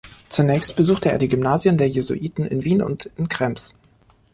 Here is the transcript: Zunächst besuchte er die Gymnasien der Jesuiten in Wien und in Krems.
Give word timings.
Zunächst 0.29 0.75
besuchte 0.75 1.11
er 1.11 1.19
die 1.19 1.27
Gymnasien 1.27 1.77
der 1.77 1.87
Jesuiten 1.87 2.43
in 2.43 2.63
Wien 2.63 2.81
und 2.81 3.11
in 3.17 3.29
Krems. 3.29 3.75